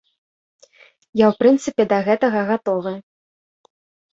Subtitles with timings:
[1.23, 2.93] Я ў прынцыпе да гэтага гатовы.